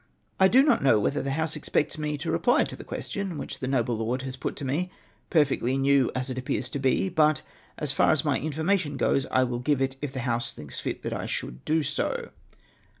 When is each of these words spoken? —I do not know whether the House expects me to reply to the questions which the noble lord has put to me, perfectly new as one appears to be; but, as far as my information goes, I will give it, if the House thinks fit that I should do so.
—I 0.39 0.47
do 0.47 0.63
not 0.63 0.81
know 0.81 0.99
whether 0.99 1.21
the 1.21 1.29
House 1.37 1.55
expects 1.55 1.95
me 1.99 2.17
to 2.17 2.31
reply 2.31 2.63
to 2.63 2.75
the 2.75 2.83
questions 2.83 3.35
which 3.35 3.59
the 3.59 3.67
noble 3.67 3.97
lord 3.97 4.23
has 4.23 4.35
put 4.35 4.55
to 4.55 4.65
me, 4.65 4.91
perfectly 5.29 5.77
new 5.77 6.09
as 6.15 6.27
one 6.27 6.39
appears 6.39 6.69
to 6.69 6.79
be; 6.79 7.07
but, 7.07 7.43
as 7.77 7.91
far 7.91 8.11
as 8.11 8.25
my 8.25 8.39
information 8.39 8.97
goes, 8.97 9.27
I 9.29 9.43
will 9.43 9.59
give 9.59 9.79
it, 9.79 9.97
if 10.01 10.11
the 10.11 10.21
House 10.21 10.55
thinks 10.55 10.79
fit 10.79 11.03
that 11.03 11.13
I 11.13 11.27
should 11.27 11.63
do 11.65 11.83
so. 11.83 12.31